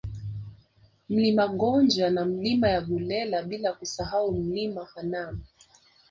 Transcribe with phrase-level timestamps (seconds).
[1.09, 5.39] Mlima Gonja na Milima ya Gulela bila kusahau Mlima Hanang